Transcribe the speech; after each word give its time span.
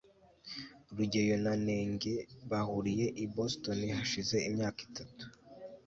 rugeyo 0.95 1.35
na 1.45 1.53
nenge 1.65 2.13
bahuriye 2.49 3.05
i 3.23 3.25
boston 3.35 3.79
hashize 3.97 4.35
imyaka 4.49 4.79
itatu 4.87 5.23